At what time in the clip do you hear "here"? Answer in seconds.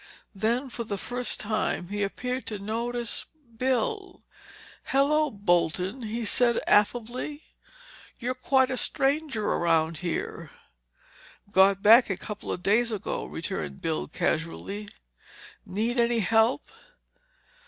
9.99-10.49